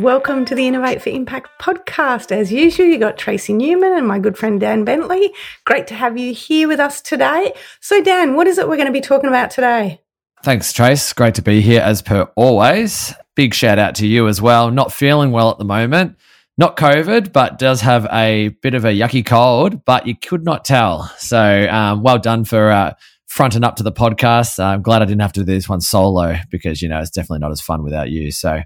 [0.00, 2.32] Welcome to the Innovate for Impact podcast.
[2.32, 5.32] As usual, you got Tracy Newman and my good friend Dan Bentley.
[5.64, 7.52] Great to have you here with us today.
[7.78, 10.00] So, Dan, what is it we're going to be talking about today?
[10.42, 11.12] Thanks, Trace.
[11.12, 13.14] Great to be here as per always.
[13.36, 14.72] Big shout out to you as well.
[14.72, 16.16] Not feeling well at the moment.
[16.58, 20.64] Not COVID, but does have a bit of a yucky cold, but you could not
[20.64, 21.04] tell.
[21.18, 22.94] So, um, well done for uh,
[23.26, 24.62] fronting up to the podcast.
[24.62, 27.40] I'm glad I didn't have to do this one solo because, you know, it's definitely
[27.40, 28.30] not as fun without you.
[28.30, 28.62] So,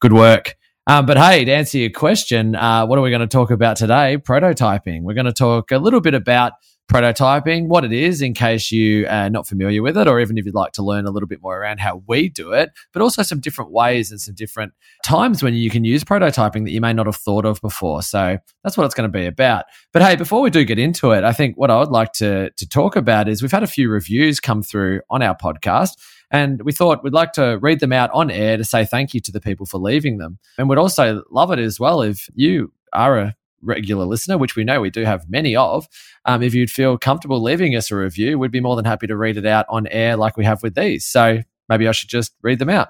[0.00, 0.56] good work.
[0.88, 3.76] Um, but hey, to answer your question, uh, what are we going to talk about
[3.76, 4.18] today?
[4.18, 5.02] Prototyping.
[5.02, 6.52] We're going to talk a little bit about
[6.88, 10.46] prototyping, what it is, in case you are not familiar with it, or even if
[10.46, 13.22] you'd like to learn a little bit more around how we do it, but also
[13.22, 14.72] some different ways and some different
[15.04, 18.02] times when you can use prototyping that you may not have thought of before.
[18.02, 19.64] So that's what it's going to be about.
[19.92, 22.50] But hey, before we do get into it, I think what I would like to,
[22.50, 25.92] to talk about is we've had a few reviews come through on our podcast.
[26.30, 29.20] And we thought we'd like to read them out on air to say thank you
[29.20, 30.38] to the people for leaving them.
[30.58, 34.64] And we'd also love it as well if you are a regular listener, which we
[34.64, 35.86] know we do have many of,
[36.24, 39.16] um, if you'd feel comfortable leaving us a review, we'd be more than happy to
[39.16, 41.04] read it out on air like we have with these.
[41.04, 42.88] So maybe I should just read them out.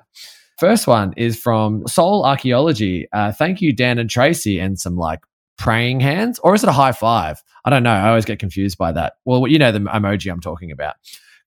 [0.59, 3.09] First one is from Soul Archaeology.
[3.13, 5.21] Uh, thank you, Dan and Tracy, and some like
[5.59, 7.43] praying hands, or is it a high five?
[7.65, 7.91] I don't know.
[7.91, 9.15] I always get confused by that.
[9.25, 10.97] Well, you know the emoji I'm talking about.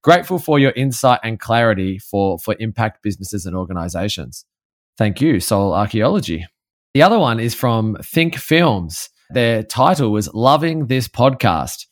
[0.02, 4.45] Grateful for your insight and clarity for, for impact businesses and organizations.
[4.97, 6.45] Thank you, Soul Archaeology.
[6.93, 9.09] The other one is from Think Films.
[9.31, 11.86] Their title was Loving This Podcast.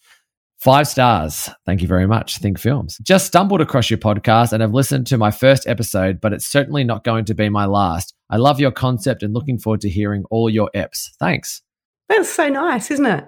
[0.57, 1.51] Five stars.
[1.67, 2.39] Thank you very much.
[2.39, 2.97] Think Films.
[3.03, 6.84] Just stumbled across your podcast and have listened to my first episode, but it's certainly
[6.84, 8.16] not going to be my last.
[8.31, 11.09] I love your concept and looking forward to hearing all your EPs.
[11.19, 11.61] Thanks.
[12.09, 13.28] That's so nice, isn't it?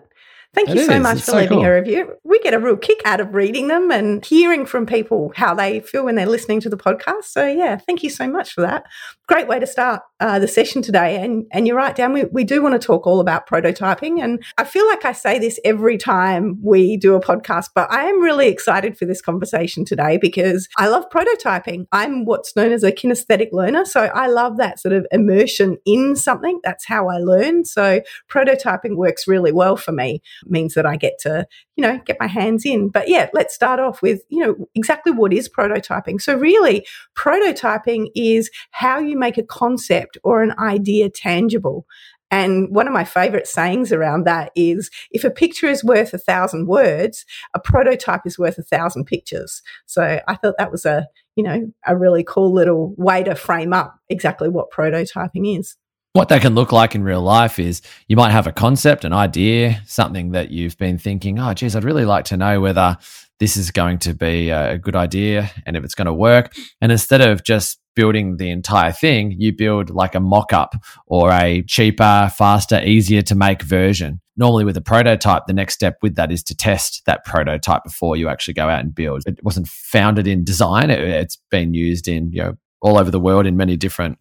[0.56, 1.04] Thank It you so is.
[1.04, 1.66] much It's for so leaving cool.
[1.68, 2.14] a review.
[2.24, 5.80] We get a real kick out of reading them and hearing from people how they
[5.82, 7.26] feel when they're listening to the podcast.
[7.26, 8.84] So, yeah, thank you so much for that.
[9.28, 11.24] Great way to start uh, the session today.
[11.24, 12.14] And and you're right, Dan.
[12.14, 14.24] We, we do want to talk all about prototyping.
[14.24, 18.06] And I feel like I say this every time we do a podcast, but I
[18.06, 21.86] am really excited for this conversation today because I love prototyping.
[21.92, 23.86] I'm what's known as a kinesthetic learner.
[23.86, 26.60] So I love that sort of immersion in something.
[26.64, 27.66] That's how I learn.
[27.66, 28.02] So
[28.32, 31.46] prototyping works really well for me means that I get to,
[31.76, 32.90] you know, get my hands in.
[32.90, 36.22] But yeah, let's start off with, you know, exactly what is prototyping.
[36.22, 36.86] So really,
[37.18, 41.86] prototyping is how you make a concept or an idea tangible.
[42.32, 46.20] And one of my favorite sayings around that is if a picture is worth a
[46.20, 47.26] thousand words,
[47.56, 49.64] a prototype is worth a thousand pictures.
[49.88, 53.74] So I thought that was a, you know, a really cool little way to frame
[53.74, 55.76] up exactly what prototyping is.
[56.14, 59.14] What that can look like in real life is you might have a concept, an
[59.14, 62.98] idea, something that you've been thinking, oh, geez, I'd really like to know whether
[63.40, 66.54] this is going to be a good idea and if it's going to work.
[66.82, 70.74] And instead of just building the entire thing, you build like a mock up
[71.06, 74.20] or a cheaper, faster, easier to make version.
[74.36, 78.16] Normally, with a prototype, the next step with that is to test that prototype before
[78.16, 79.24] you actually go out and build.
[79.28, 83.20] It wasn't founded in design, it, it's been used in, you know, all over the
[83.20, 84.18] world in many different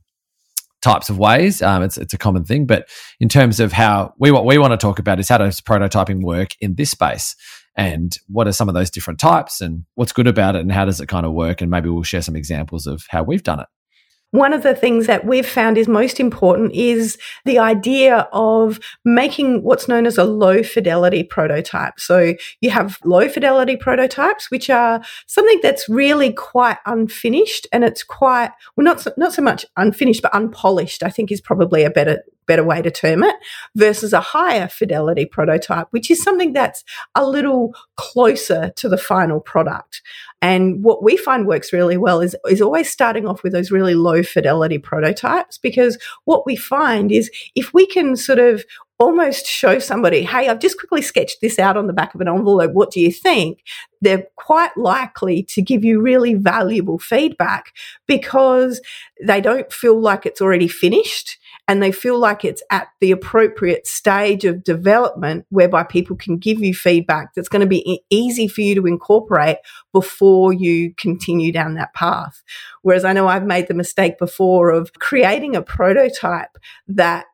[0.82, 1.62] types of ways.
[1.62, 2.88] Um, it's it's a common thing, but
[3.20, 6.22] in terms of how we what we want to talk about is how does prototyping
[6.22, 7.34] work in this space,
[7.76, 10.84] and what are some of those different types, and what's good about it, and how
[10.84, 13.60] does it kind of work, and maybe we'll share some examples of how we've done
[13.60, 13.66] it.
[14.30, 17.16] One of the things that we've found is most important is
[17.46, 21.98] the idea of making what's known as a low fidelity prototype.
[21.98, 28.02] So you have low fidelity prototypes, which are something that's really quite unfinished and it's
[28.02, 31.90] quite, well, not so, not so much unfinished, but unpolished, I think is probably a
[31.90, 33.36] better, better way to term it
[33.76, 39.40] versus a higher fidelity prototype, which is something that's a little closer to the final
[39.40, 40.02] product.
[40.40, 43.94] And what we find works really well is, is always starting off with those really
[43.94, 48.64] low fidelity prototypes because what we find is if we can sort of
[49.00, 52.28] almost show somebody, hey, I've just quickly sketched this out on the back of an
[52.28, 52.72] envelope.
[52.72, 53.62] What do you think?
[54.00, 57.72] They're quite likely to give you really valuable feedback
[58.06, 58.80] because
[59.24, 61.38] they don't feel like it's already finished
[61.68, 66.60] and they feel like it's at the appropriate stage of development whereby people can give
[66.60, 69.58] you feedback that's going to be easy for you to incorporate
[69.92, 72.42] before you continue down that path.
[72.80, 76.56] Whereas I know I've made the mistake before of creating a prototype
[76.88, 77.26] that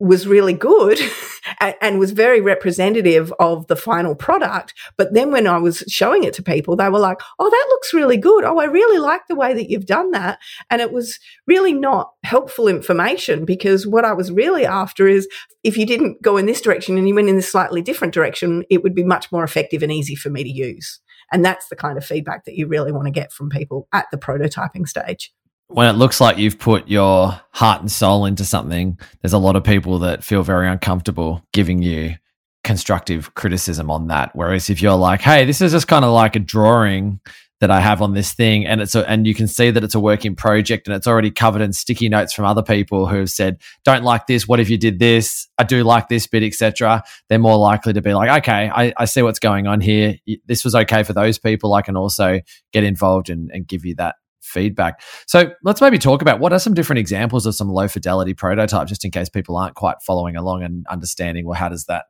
[0.00, 0.98] was really good
[1.60, 4.74] and was very representative of the final product.
[4.96, 7.94] But then when I was showing it to people, they were like, Oh, that looks
[7.94, 8.44] really good.
[8.44, 10.38] Oh, I really like the way that you've done that.
[10.70, 15.28] And it was really not helpful information because what I was really after is
[15.62, 18.64] if you didn't go in this direction and you went in this slightly different direction,
[18.70, 21.00] it would be much more effective and easy for me to use.
[21.32, 24.06] And that's the kind of feedback that you really want to get from people at
[24.10, 25.32] the prototyping stage
[25.70, 29.54] when it looks like you've put your heart and soul into something, there's a lot
[29.54, 32.16] of people that feel very uncomfortable giving you
[32.64, 34.30] constructive criticism on that.
[34.34, 37.20] Whereas if you're like, hey, this is just kind of like a drawing
[37.60, 39.94] that I have on this thing, and it's a, and you can see that it's
[39.94, 43.28] a working project, and it's already covered in sticky notes from other people who have
[43.28, 44.48] said, "Don't like this.
[44.48, 45.46] What if you did this?
[45.58, 49.04] I do like this bit, etc." They're more likely to be like, "Okay, I, I
[49.04, 50.16] see what's going on here.
[50.46, 51.74] This was okay for those people.
[51.74, 52.40] I can also
[52.72, 54.14] get involved and, and give you that
[54.50, 55.02] feedback.
[55.26, 58.88] So let's maybe talk about what are some different examples of some low fidelity prototypes,
[58.88, 62.06] just in case people aren't quite following along and understanding, well, how does that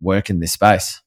[0.00, 1.00] work in this space?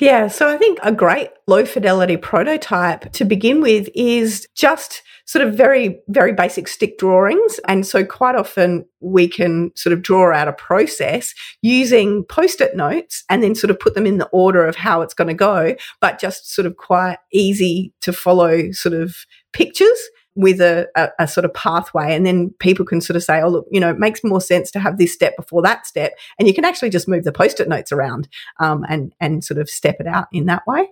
[0.00, 5.46] Yeah, so I think a great low fidelity prototype to begin with is just sort
[5.46, 7.60] of very, very basic stick drawings.
[7.68, 12.74] And so quite often we can sort of draw out a process using post it
[12.74, 15.34] notes and then sort of put them in the order of how it's going to
[15.34, 19.98] go, but just sort of quite easy to follow sort of pictures
[20.36, 22.14] with a, a, a, sort of pathway.
[22.14, 24.70] And then people can sort of say, oh, look, you know, it makes more sense
[24.70, 26.12] to have this step before that step.
[26.38, 28.28] And you can actually just move the post it notes around
[28.60, 30.88] um, and, and sort of step it out in that way.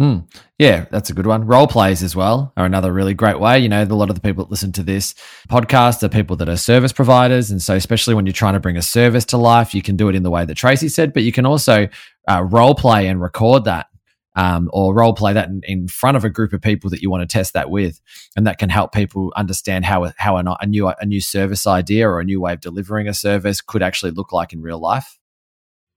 [0.00, 0.26] Mm.
[0.58, 1.46] Yeah, that's a good one.
[1.46, 3.60] Role plays as well are another really great way.
[3.60, 5.14] You know, a lot of the people that listen to this
[5.48, 7.50] podcast are people that are service providers.
[7.50, 10.08] And so, especially when you're trying to bring a service to life, you can do
[10.08, 11.88] it in the way that Tracy said, but you can also
[12.28, 13.86] uh, role play and record that
[14.34, 17.10] um, or role play that in, in, front of a group of people that you
[17.10, 18.00] want to test that with,
[18.36, 22.20] and that can help people understand how how a, new a new service idea or
[22.20, 25.18] a new way of delivering a service could actually look like in real life.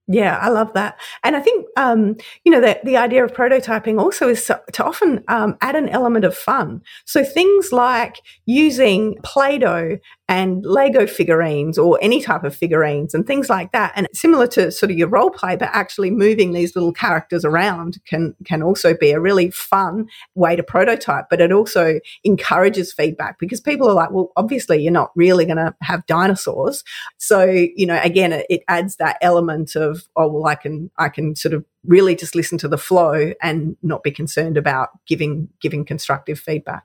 [0.08, 1.00] Yeah, I love that.
[1.24, 4.84] And I think, um, you know, the, the idea of prototyping also is to, to
[4.84, 6.82] often um, add an element of fun.
[7.06, 9.98] So things like using Play Doh
[10.28, 13.92] and Lego figurines or any type of figurines and things like that.
[13.94, 17.98] And similar to sort of your role play, but actually moving these little characters around
[18.06, 23.38] can, can also be a really fun way to prototype, but it also encourages feedback
[23.38, 26.82] because people are like, well, obviously you're not really going to have dinosaurs.
[27.18, 31.08] So, you know, again, it, it adds that element of, oh, well, I can, I
[31.08, 35.48] can sort of really just listen to the flow and not be concerned about giving,
[35.60, 36.82] giving constructive feedback.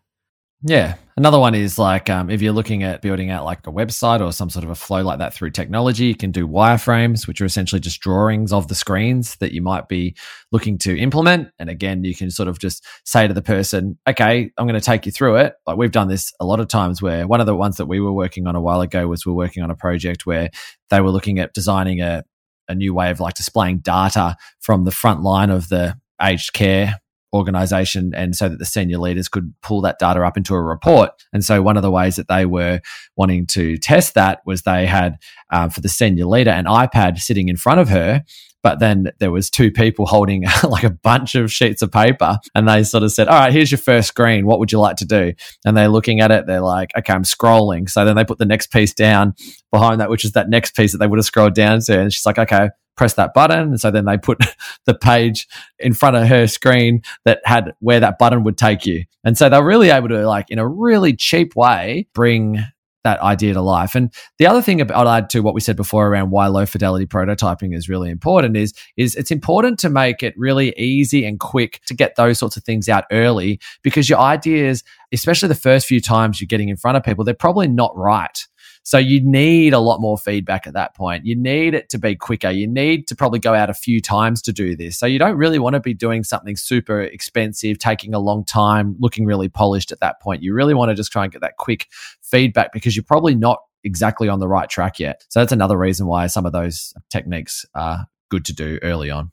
[0.64, 0.96] Yeah.
[1.18, 4.32] Another one is like um, if you're looking at building out like a website or
[4.32, 7.46] some sort of a flow like that through technology, you can do wireframes, which are
[7.46, 10.16] essentially just drawings of the screens that you might be
[10.52, 11.50] looking to implement.
[11.60, 14.86] And again, you can sort of just say to the person, okay, I'm going to
[14.86, 15.54] take you through it.
[15.66, 18.00] Like we've done this a lot of times where one of the ones that we
[18.00, 20.50] were working on a while ago was we're working on a project where
[20.92, 22.24] they were looking at designing a,
[22.68, 27.01] a new way of like displaying data from the front line of the aged care
[27.34, 31.12] organization and so that the senior leaders could pull that data up into a report.
[31.34, 32.82] And so one of the ways that they were
[33.16, 35.18] wanting to test that was they had
[35.52, 38.24] uh, for the senior leader an iPad sitting in front of her
[38.64, 42.68] but then there was two people holding like a bunch of sheets of paper and
[42.68, 44.46] they sort of said all right here's your first screen.
[44.46, 45.34] What would you like to do?
[45.66, 46.48] And they're looking at it.
[46.48, 47.90] They're like okay i'm scrolling.
[47.90, 49.34] So then they put the next piece down
[49.72, 52.00] behind that which is that next piece that they would have scrolled down to.
[52.00, 53.60] And she's like okay press that button.
[53.60, 54.40] And so then they put
[54.86, 55.48] the page
[55.80, 59.04] in front of her screen that had where that button would take you.
[59.24, 62.64] And so they're really able to, like, in a really cheap way, bring
[63.04, 63.96] that idea to life.
[63.96, 67.06] And the other thing I'll add to what we said before around why low fidelity
[67.06, 71.82] prototyping is really important is is it's important to make it really easy and quick
[71.88, 76.00] to get those sorts of things out early because your ideas, especially the first few
[76.00, 78.48] times you're getting in front of people, they're probably not right.
[78.84, 81.26] So you need a lot more feedback at that point.
[81.26, 82.50] You need it to be quicker.
[82.50, 84.98] You need to probably go out a few times to do this.
[84.98, 88.96] So you don't really want to be doing something super expensive, taking a long time,
[89.00, 90.42] looking really polished at that point.
[90.42, 91.88] You really want to just try and get that quick
[92.22, 95.26] feedback because you're probably not exactly on the right track yet.
[95.30, 99.32] So that's another reason why some of those techniques are good to do early on.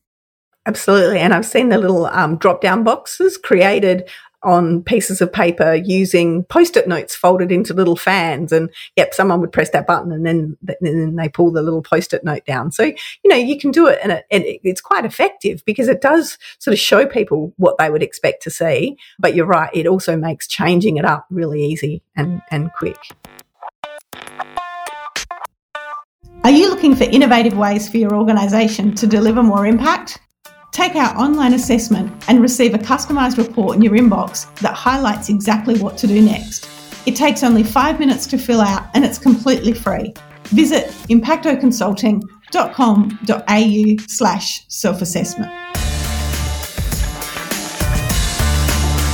[0.67, 1.19] Absolutely.
[1.21, 4.11] And I've seen the little um, drop down boxes created
[4.43, 8.53] on pieces of paper using post-it notes folded into little fans.
[8.53, 12.25] And yep someone would press that button and then then they pull the little post-it
[12.25, 12.73] note down.
[12.73, 16.01] So you know you can do it and, it, and it's quite effective because it
[16.01, 18.97] does sort of show people what they would expect to see.
[19.19, 22.99] But you're right it also makes changing it up really easy and and quick.
[26.45, 30.21] Are you looking for innovative ways for your organisation to deliver more impact
[30.71, 35.77] Take our online assessment and receive a customised report in your inbox that highlights exactly
[35.81, 36.69] what to do next.
[37.07, 40.15] It takes only five minutes to fill out and it's completely free.
[40.51, 45.53] visit impactoconsulting.com.au slash self-assessment.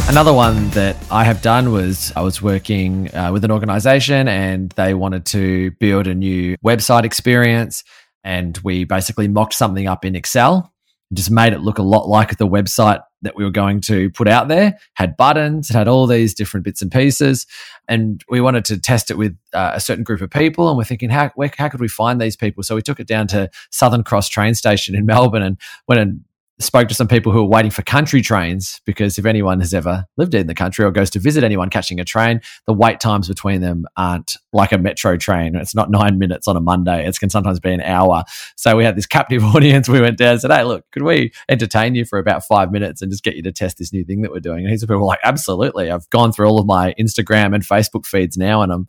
[0.06, 4.70] Another one that I have done was I was working uh, with an organization and
[4.72, 7.82] they wanted to build a new website experience.
[8.22, 10.72] And we basically mocked something up in Excel,
[11.16, 14.28] just made it look a lot like the website that we were going to put
[14.28, 14.78] out there.
[14.94, 17.46] Had buttons, it had all these different bits and pieces.
[17.88, 20.68] And we wanted to test it with uh, a certain group of people.
[20.68, 22.62] And we're thinking, how, where, how could we find these people?
[22.62, 26.20] So we took it down to Southern Cross train station in Melbourne and went and
[26.60, 30.04] spoke to some people who were waiting for country trains because if anyone has ever
[30.16, 33.26] lived in the country or goes to visit anyone catching a train, the wait times
[33.26, 35.56] between them aren't like a metro train.
[35.56, 37.06] It's not nine minutes on a Monday.
[37.06, 38.22] It can sometimes be an hour.
[38.56, 39.88] So we had this captive audience.
[39.88, 43.02] We went down and said, Hey, look, could we entertain you for about five minutes
[43.02, 44.64] and just get you to test this new thing that we're doing?
[44.64, 45.90] And these people were like, Absolutely.
[45.90, 48.86] I've gone through all of my Instagram and Facebook feeds now and I'm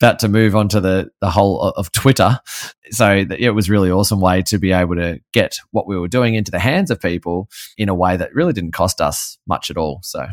[0.00, 2.38] about to move on to the, the whole of Twitter.
[2.90, 6.34] So it was really awesome way to be able to get what we were doing
[6.34, 7.48] into the hands of people
[7.78, 10.00] in a way that really didn't cost us much at all.
[10.02, 10.26] So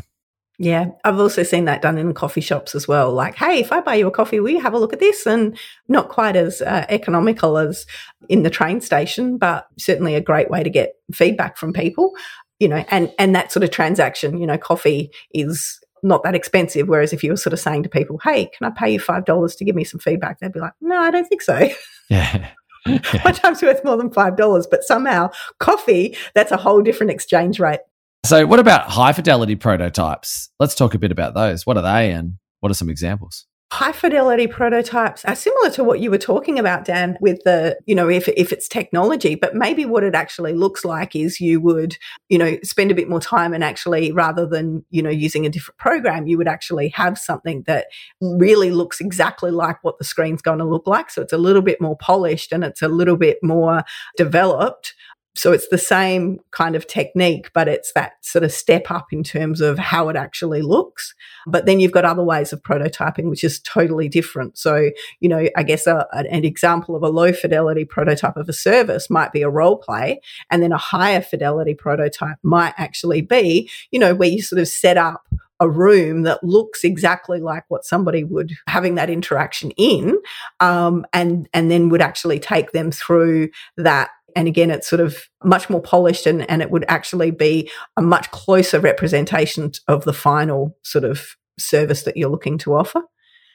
[0.58, 3.12] yeah, I've also seen that done in coffee shops as well.
[3.12, 5.26] Like, hey, if I buy you a coffee, will you have a look at this?
[5.26, 7.86] And not quite as uh, economical as
[8.28, 12.12] in the train station, but certainly a great way to get feedback from people.
[12.60, 16.88] You know, and and that sort of transaction, you know, coffee is not that expensive.
[16.88, 19.56] Whereas if you were sort of saying to people, hey, can I pay you $5
[19.56, 20.38] to give me some feedback?
[20.38, 21.68] They'd be like, no, I don't think so.
[22.10, 22.50] Yeah.
[22.84, 23.00] yeah.
[23.24, 24.66] My time's worth more than $5.
[24.70, 27.80] But somehow coffee, that's a whole different exchange rate.
[28.26, 30.50] So, what about high fidelity prototypes?
[30.60, 31.64] Let's talk a bit about those.
[31.64, 33.46] What are they and what are some examples?
[33.74, 37.94] High fidelity prototypes are similar to what you were talking about dan with the you
[37.94, 41.98] know if, if it's technology but maybe what it actually looks like is you would
[42.28, 45.48] you know spend a bit more time and actually rather than you know using a
[45.48, 47.86] different program you would actually have something that
[48.20, 51.10] really looks exactly like what the screen's going to look like.
[51.10, 53.82] So it's a little bit more polished and it's a little bit more
[54.16, 54.94] developed
[55.36, 59.24] so it's the same kind of technique, but it's that sort of step up in
[59.24, 61.14] terms of how it actually looks.
[61.46, 64.56] But then you've got other ways of prototyping, which is totally different.
[64.56, 68.52] So, you know, I guess a, an example of a low fidelity prototype of a
[68.52, 70.20] service might be a role play.
[70.50, 74.68] And then a higher fidelity prototype might actually be, you know, where you sort of
[74.68, 75.26] set up
[75.60, 80.16] a room that looks exactly like what somebody would having that interaction in,
[80.60, 85.28] um, and and then would actually take them through that and again, it's sort of
[85.42, 90.12] much more polished and, and it would actually be a much closer representation of the
[90.12, 93.02] final sort of service that you're looking to offer.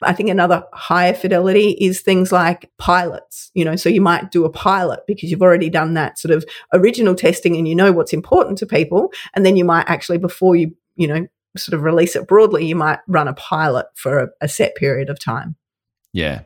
[0.02, 4.44] I think another higher fidelity is things like pilots, you know, so you might do
[4.44, 8.14] a pilot because you've already done that sort of original testing and you know what's
[8.14, 9.12] important to people.
[9.34, 12.76] And then you might actually, before you, you know, sort of release it broadly, you
[12.76, 15.56] might run a pilot for a, a set period of time.
[16.12, 16.42] Yeah.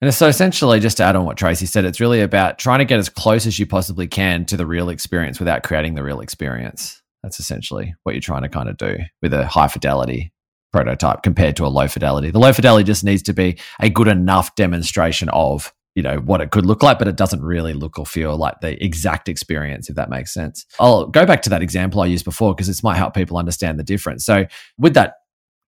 [0.00, 2.84] And so essentially, just to add on what Tracy said, it's really about trying to
[2.84, 6.20] get as close as you possibly can to the real experience without creating the real
[6.20, 7.02] experience.
[7.22, 10.32] That's essentially what you're trying to kind of do with a high fidelity
[10.72, 12.30] prototype compared to a low fidelity.
[12.30, 16.40] The low fidelity just needs to be a good enough demonstration of, you know, what
[16.40, 19.90] it could look like, but it doesn't really look or feel like the exact experience,
[19.90, 20.64] if that makes sense.
[20.78, 23.80] I'll go back to that example I used before because this might help people understand
[23.80, 24.24] the difference.
[24.24, 24.46] So
[24.78, 25.14] with that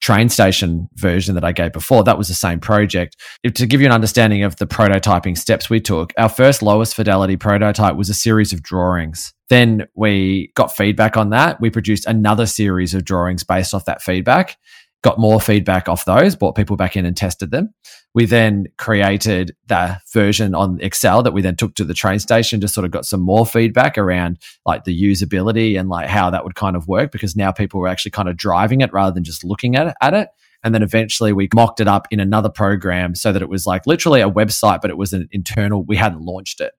[0.01, 3.17] train station version that I gave before, that was the same project.
[3.43, 6.95] If, to give you an understanding of the prototyping steps we took, our first lowest
[6.95, 9.33] fidelity prototype was a series of drawings.
[9.49, 11.61] Then we got feedback on that.
[11.61, 14.57] We produced another series of drawings based off that feedback
[15.03, 17.73] got more feedback off those, brought people back in and tested them.
[18.15, 22.61] We then created the version on Excel that we then took to the train station,
[22.61, 26.45] just sort of got some more feedback around like the usability and like how that
[26.45, 29.25] would kind of work because now people were actually kind of driving it rather than
[29.25, 29.95] just looking at it.
[30.03, 30.29] At it.
[30.63, 33.87] And then eventually we mocked it up in another program so that it was like
[33.87, 36.73] literally a website, but it was an internal, we hadn't launched it.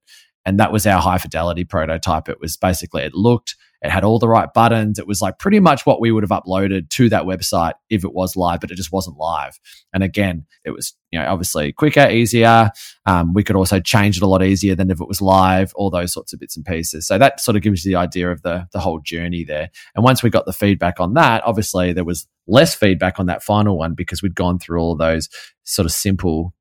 [0.45, 2.29] And that was our high fidelity prototype.
[2.29, 4.99] It was basically, it looked, it had all the right buttons.
[4.99, 8.13] It was like pretty much what we would have uploaded to that website if it
[8.13, 9.59] was live, but it just wasn't live.
[9.91, 12.69] And again, it was, you know, obviously quicker, easier.
[13.07, 15.89] Um, we could also change it a lot easier than if it was live, all
[15.89, 17.07] those sorts of bits and pieces.
[17.07, 19.69] So that sort of gives you the idea of the, the whole journey there.
[19.95, 23.41] And once we got the feedback on that, obviously there was less feedback on that
[23.41, 25.27] final one because we'd gone through all those
[25.63, 26.53] sort of simple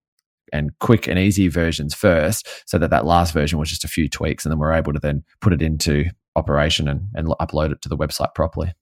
[0.52, 4.08] and quick and easy versions first so that that last version was just a few
[4.08, 6.06] tweaks and then we're able to then put it into
[6.36, 8.72] operation and, and upload it to the website properly.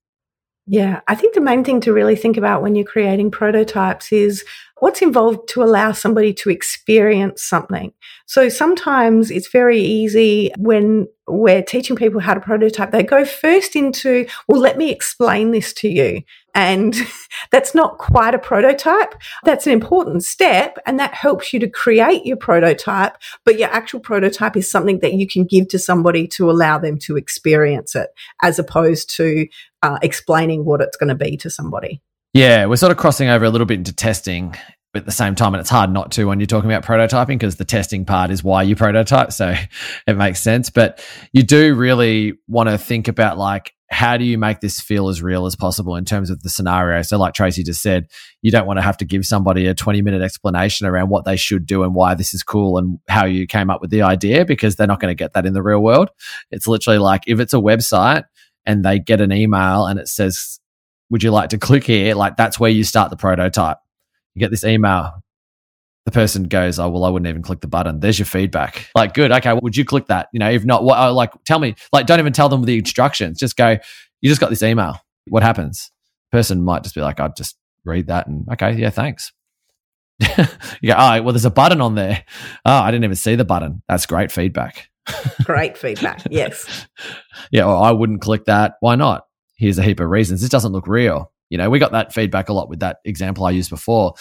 [0.70, 4.44] Yeah, I think the main thing to really think about when you're creating prototypes is
[4.80, 7.90] what's involved to allow somebody to experience something.
[8.26, 13.76] So sometimes it's very easy when we're teaching people how to prototype, they go first
[13.76, 16.20] into, well, let me explain this to you.
[16.58, 16.94] And
[17.52, 19.14] that's not quite a prototype.
[19.44, 23.16] That's an important step and that helps you to create your prototype.
[23.44, 26.98] But your actual prototype is something that you can give to somebody to allow them
[27.00, 28.10] to experience it
[28.42, 29.46] as opposed to
[29.82, 32.02] uh, explaining what it's going to be to somebody.
[32.34, 34.54] Yeah, we're sort of crossing over a little bit into testing
[34.94, 37.56] at the same time, and it's hard not to when you're talking about prototyping because
[37.56, 39.32] the testing part is why you prototype.
[39.32, 39.54] So
[40.06, 40.70] it makes sense.
[40.70, 45.08] But you do really want to think about like, how do you make this feel
[45.08, 47.00] as real as possible in terms of the scenario?
[47.02, 48.06] So, like Tracy just said,
[48.42, 51.36] you don't want to have to give somebody a 20 minute explanation around what they
[51.36, 54.44] should do and why this is cool and how you came up with the idea
[54.44, 56.10] because they're not going to get that in the real world.
[56.50, 58.24] It's literally like if it's a website
[58.66, 60.60] and they get an email and it says,
[61.10, 62.14] Would you like to click here?
[62.14, 63.78] Like, that's where you start the prototype
[64.38, 65.22] you get this email.
[66.08, 68.88] The person goes, "Oh well, I wouldn't even click the button." There's your feedback.
[68.94, 69.30] Like, good.
[69.30, 70.30] Okay, would you click that?
[70.32, 70.98] You know, if not, what?
[70.98, 71.74] Oh, like, tell me.
[71.92, 73.38] Like, don't even tell them the instructions.
[73.38, 73.76] Just go.
[74.22, 74.98] You just got this email.
[75.28, 75.90] What happens?
[76.32, 79.34] Person might just be like, "I'd just read that and okay, yeah, thanks."
[80.20, 80.46] you
[80.86, 82.24] go, "Oh, well, there's a button on there.
[82.64, 83.82] Oh, I didn't even see the button.
[83.86, 84.88] That's great feedback."
[85.44, 86.22] great feedback.
[86.30, 86.86] Yes.
[87.50, 88.76] yeah, well, I wouldn't click that.
[88.80, 89.26] Why not?
[89.58, 90.40] Here's a heap of reasons.
[90.40, 91.30] This doesn't look real.
[91.50, 94.14] You know, we got that feedback a lot with that example I used before.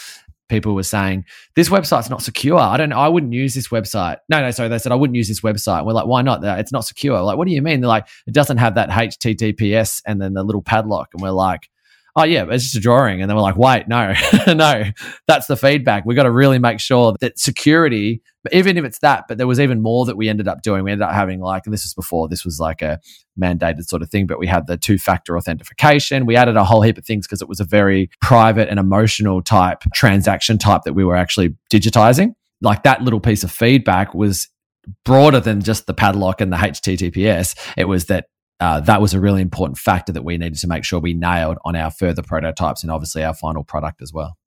[0.50, 1.26] People were saying,
[1.56, 2.58] this website's not secure.
[2.58, 4.18] I don't I wouldn't use this website.
[4.30, 4.70] No, no, sorry.
[4.70, 5.86] They said, I wouldn't use this website.
[5.86, 6.44] We're like, why not?
[6.44, 7.22] It's not secure.
[7.22, 7.82] Like, what do you mean?
[7.82, 11.10] They're like, it doesn't have that HTTPS and then the little padlock.
[11.14, 11.70] And we're like,
[12.18, 13.22] oh yeah, it's just a drawing.
[13.22, 14.14] And then we're like, wait, no,
[14.48, 14.84] no,
[15.28, 16.04] that's the feedback.
[16.04, 19.60] We got to really make sure that security, even if it's that, but there was
[19.60, 20.84] even more that we ended up doing.
[20.84, 23.00] We ended up having like, and this was before, this was like a
[23.40, 26.26] mandated sort of thing, but we had the two factor authentication.
[26.26, 29.44] We added a whole heap of things because it was a very private and emotional
[29.44, 32.34] type transaction type that we were actually digitizing.
[32.62, 34.48] Like that little piece of feedback was
[35.06, 37.56] broader than just the padlock and the HTTPS.
[37.78, 38.26] It was that
[38.60, 41.58] uh, that was a really important factor that we needed to make sure we nailed
[41.64, 44.38] on our further prototypes and obviously our final product as well.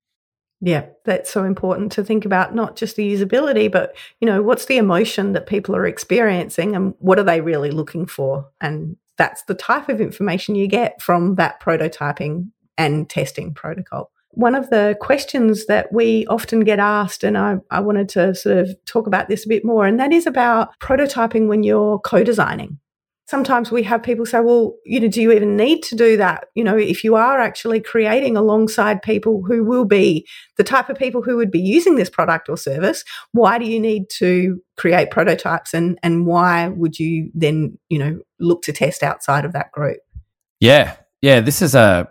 [0.61, 4.67] Yeah, that's so important to think about not just the usability, but you know, what's
[4.67, 8.47] the emotion that people are experiencing and what are they really looking for?
[8.61, 14.11] And that's the type of information you get from that prototyping and testing protocol.
[14.33, 18.59] One of the questions that we often get asked, and I, I wanted to sort
[18.59, 22.23] of talk about this a bit more, and that is about prototyping when you're co
[22.23, 22.79] designing
[23.31, 26.47] sometimes we have people say, well, you know, do you even need to do that?
[26.57, 30.99] You know, if you are actually creating alongside people who will be the type of
[30.99, 35.13] people who would be using this product or service, why do you need to create
[35.13, 39.71] prototypes and, and why would you then, you know, look to test outside of that
[39.71, 40.01] group?
[40.59, 40.97] Yeah.
[41.23, 41.39] Yeah.
[41.39, 42.09] This is a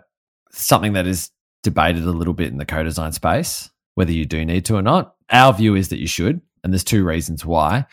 [0.52, 1.30] something that is
[1.62, 5.16] debated a little bit in the co-design space, whether you do need to or not.
[5.30, 7.84] Our view is that you should, and there's two reasons why.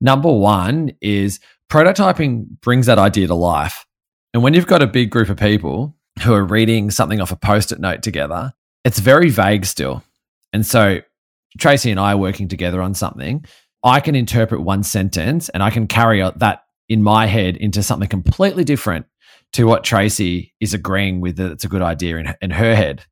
[0.00, 1.38] Number one is
[1.72, 3.86] prototyping brings that idea to life.
[4.34, 7.36] And when you've got a big group of people who are reading something off a
[7.36, 8.52] post it note together,
[8.84, 10.04] it's very vague still.
[10.52, 11.00] And so
[11.58, 13.46] Tracy and I are working together on something.
[13.82, 18.08] I can interpret one sentence and I can carry that in my head into something
[18.08, 19.06] completely different
[19.54, 23.06] to what Tracy is agreeing with that it's a good idea in, in her head.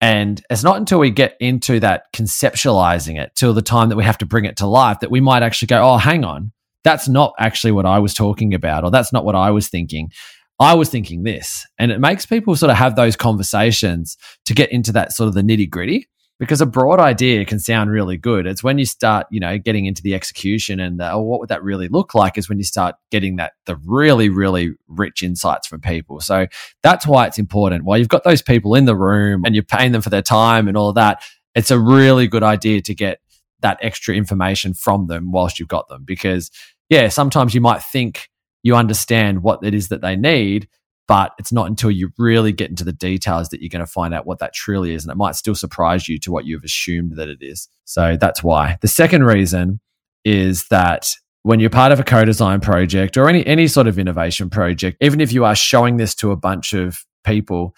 [0.00, 4.02] And it's not until we get into that conceptualizing it till the time that we
[4.02, 6.50] have to bring it to life that we might actually go, oh, hang on
[6.84, 10.10] that's not actually what I was talking about, or that's not what I was thinking.
[10.58, 11.66] I was thinking this.
[11.78, 14.16] And it makes people sort of have those conversations
[14.46, 17.90] to get into that sort of the nitty gritty because a broad idea can sound
[17.90, 18.46] really good.
[18.46, 21.50] It's when you start, you know, getting into the execution and the, oh, what would
[21.50, 25.68] that really look like is when you start getting that the really, really rich insights
[25.68, 26.20] from people.
[26.20, 26.46] So
[26.82, 27.84] that's why it's important.
[27.84, 30.68] While you've got those people in the room and you're paying them for their time
[30.68, 31.22] and all of that,
[31.54, 33.20] it's a really good idea to get
[33.60, 36.50] that extra information from them whilst you've got them because
[36.92, 38.28] yeah, sometimes you might think
[38.62, 40.68] you understand what it is that they need,
[41.08, 44.12] but it's not until you really get into the details that you're going to find
[44.12, 45.02] out what that truly is.
[45.02, 47.66] And it might still surprise you to what you've assumed that it is.
[47.86, 48.76] So that's why.
[48.82, 49.80] The second reason
[50.26, 51.08] is that
[51.44, 55.22] when you're part of a co-design project or any, any sort of innovation project, even
[55.22, 57.74] if you are showing this to a bunch of people,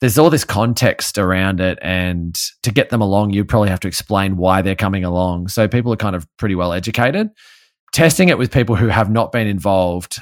[0.00, 1.80] there's all this context around it.
[1.82, 5.48] And to get them along, you probably have to explain why they're coming along.
[5.48, 7.30] So people are kind of pretty well educated
[7.92, 10.18] testing it with people who have not been involved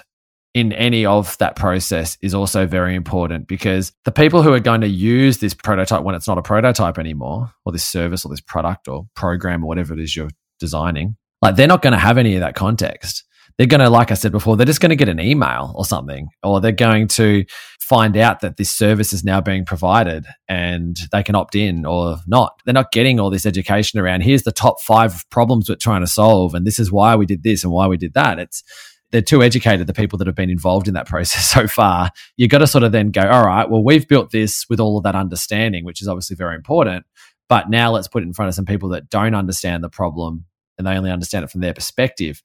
[0.53, 4.81] in any of that process is also very important because the people who are going
[4.81, 8.41] to use this prototype when it's not a prototype anymore, or this service or this
[8.41, 12.19] product or program or whatever it is you're designing, like they're not going to have
[12.19, 13.25] any of that context.
[13.57, 15.85] They're going to, like I said before, they're just going to get an email or
[15.85, 17.45] something, or they're going to
[17.91, 22.19] find out that this service is now being provided and they can opt in or
[22.29, 22.61] not.
[22.65, 26.07] They're not getting all this education around here's the top five problems we're trying to
[26.07, 28.39] solve, and this is why we did this and why we did that.
[28.39, 28.63] It's
[29.11, 32.11] they're too educated, the people that have been involved in that process so far.
[32.37, 34.97] You've got to sort of then go, all right, well, we've built this with all
[34.97, 37.05] of that understanding, which is obviously very important.
[37.49, 40.45] But now let's put it in front of some people that don't understand the problem
[40.79, 42.41] and they only understand it from their perspective.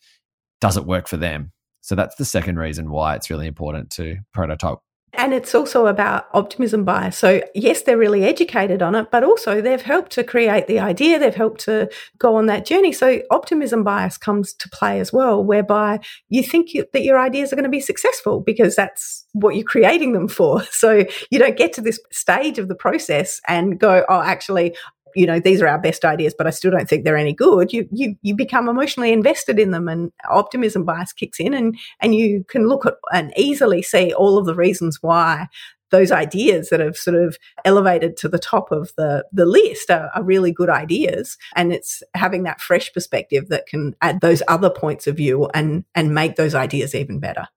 [0.60, 1.52] Does it work for them?
[1.82, 4.80] So that's the second reason why it's really important to prototype
[5.18, 7.18] and it's also about optimism bias.
[7.18, 11.20] So, yes, they're really educated on it, but also they've helped to create the idea,
[11.20, 12.92] they've helped to go on that journey.
[12.92, 16.00] So, optimism bias comes to play as well, whereby
[16.30, 19.64] you think you, that your ideas are going to be successful because that's what you're
[19.66, 20.64] creating them for.
[20.76, 24.76] So, you don't get to this stage of the process and go, oh, actually,
[25.16, 27.72] you know these are our best ideas but i still don't think they're any good
[27.72, 32.16] you you you become emotionally invested in them and optimism bias kicks in and and
[32.16, 35.48] you can look at and easily see all of the reasons why
[35.92, 40.10] those ideas that have sort of elevated to the top of the, the list are,
[40.16, 41.38] are, really good ideas.
[41.56, 45.86] And it's having that fresh perspective that can add those other points of view and,
[45.94, 47.48] and make those ideas even better.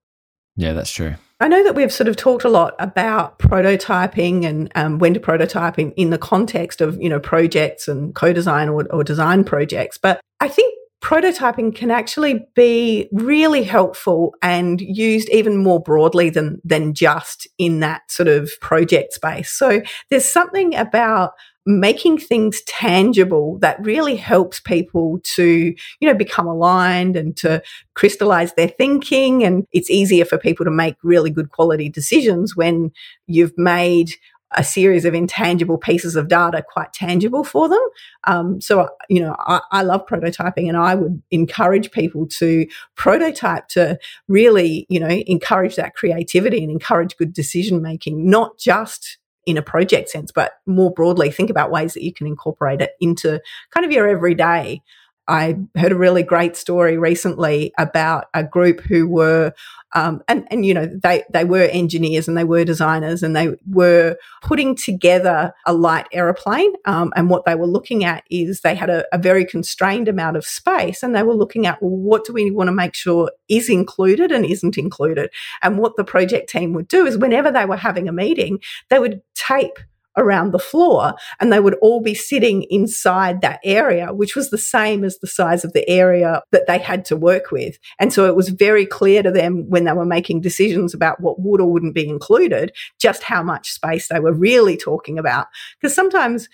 [0.57, 1.15] Yeah, that's true.
[1.41, 5.21] I know that we've sort of talked a lot about prototyping and um, when to
[5.21, 9.99] prototype in, in the context of, you know, projects and co-design or, or design projects.
[9.99, 16.61] But I think prototyping can actually be really helpful and used even more broadly than
[16.65, 19.51] than just in that sort of project space.
[19.51, 21.35] So there's something about
[21.69, 27.63] making things tangible that really helps people to, you know, become aligned and to
[27.95, 29.45] crystallize their thinking.
[29.45, 32.91] And it's easier for people to make really good quality decisions when
[33.27, 34.13] you've made
[34.53, 37.87] a series of intangible pieces of data quite tangible for them.
[38.25, 43.69] Um, so, you know, I, I, love prototyping and I would encourage people to prototype
[43.69, 49.57] to really, you know, encourage that creativity and encourage good decision making, not just in
[49.57, 53.41] a project sense, but more broadly, think about ways that you can incorporate it into
[53.71, 54.83] kind of your everyday.
[55.29, 59.53] I heard a really great story recently about a group who were
[59.95, 63.55] um, and and you know they they were engineers and they were designers and they
[63.67, 66.73] were putting together a light aeroplane.
[66.85, 70.37] Um, and what they were looking at is they had a, a, very constrained amount
[70.37, 73.31] of space, and they were looking at well, what do we want to make sure
[73.49, 75.31] is included and isn't included.
[75.63, 78.61] And what the project team would do is whenever they were having a meeting,
[78.91, 79.79] they would tape
[80.19, 84.59] around the floor and they would all be sitting inside that area, which was the
[84.59, 87.79] same as the size of the area that they had to work with.
[87.99, 91.41] And so it was very clear to them when they were making decisions about what
[91.41, 95.47] would or wouldn't be included, just how much space they were really talking about.
[95.81, 96.49] Because sometimes,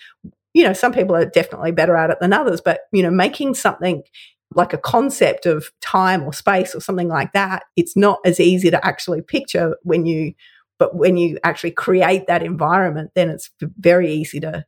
[0.53, 3.55] you know, some people are definitely better at it than others, but, you know, making
[3.55, 4.03] something
[4.53, 8.69] like a concept of time or space or something like that, it's not as easy
[8.71, 10.33] to actually picture when you
[10.77, 14.65] but when you actually create that environment, then it's very easy to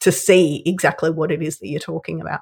[0.00, 2.40] to see exactly what it is that you're talking about.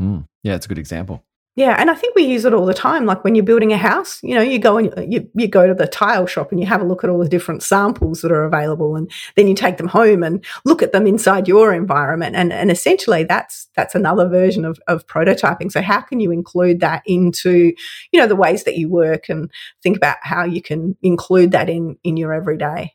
[0.00, 1.24] Mm, yeah, it's a good example.
[1.56, 3.06] Yeah, and I think we use it all the time.
[3.06, 5.66] Like when you're building a house, you know, you go and uh, you, you go
[5.66, 8.30] to the tile shop and you have a look at all the different samples that
[8.30, 12.36] are available, and then you take them home and look at them inside your environment.
[12.36, 15.72] And and essentially, that's that's another version of of prototyping.
[15.72, 17.72] So how can you include that into
[18.12, 19.50] you know the ways that you work and
[19.82, 22.94] think about how you can include that in in your everyday?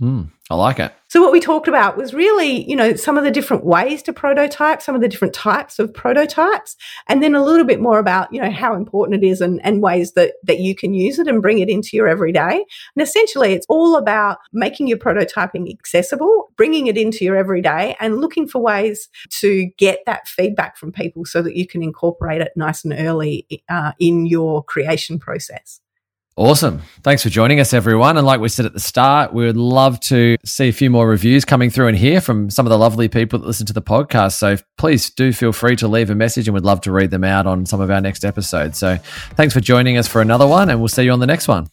[0.00, 0.94] Mm, I like it.
[1.08, 4.14] So what we talked about was really, you know, some of the different ways to
[4.14, 6.74] prototype, some of the different types of prototypes,
[7.06, 9.82] and then a little bit more about, you know, how important it is and, and
[9.82, 12.64] ways that that you can use it and bring it into your everyday.
[12.96, 18.22] And essentially it's all about making your prototyping accessible, bringing it into your everyday and
[18.22, 19.10] looking for ways
[19.40, 23.46] to get that feedback from people so that you can incorporate it nice and early
[23.68, 25.80] uh, in your creation process.
[26.40, 26.80] Awesome.
[27.02, 28.16] Thanks for joining us, everyone.
[28.16, 31.06] And like we said at the start, we would love to see a few more
[31.06, 33.82] reviews coming through and hear from some of the lovely people that listen to the
[33.82, 34.38] podcast.
[34.38, 37.24] So please do feel free to leave a message and we'd love to read them
[37.24, 38.78] out on some of our next episodes.
[38.78, 38.96] So
[39.34, 41.68] thanks for joining us for another one, and we'll see you on the next one.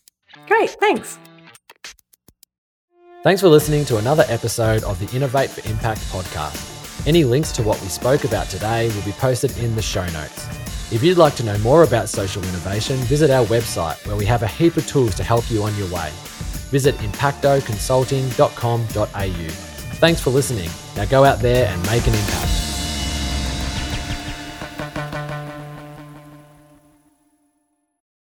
[0.48, 0.72] Great.
[0.72, 1.18] Thanks.
[3.24, 7.08] Thanks for listening to another episode of the Innovate for Impact podcast.
[7.08, 10.67] Any links to what we spoke about today will be posted in the show notes.
[10.90, 14.44] If you'd like to know more about social innovation, visit our website where we have
[14.44, 16.12] a heap of tools to help you on your way.
[16.72, 19.50] Visit impactoconsulting.com.au.
[20.00, 20.70] Thanks for listening.
[20.96, 22.67] Now go out there and make an impact.